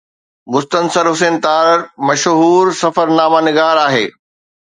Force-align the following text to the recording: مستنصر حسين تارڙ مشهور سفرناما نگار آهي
مستنصر 0.53 1.05
حسين 1.11 1.35
تارڙ 1.45 1.77
مشهور 2.07 2.65
سفرناما 2.81 3.39
نگار 3.47 3.77
آهي 3.87 4.05